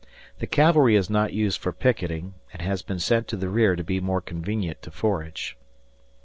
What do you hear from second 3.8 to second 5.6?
be more convenient to forage.